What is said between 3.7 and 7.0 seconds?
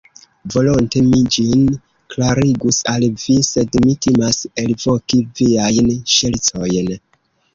mi timas elvoki viajn ŝercojn.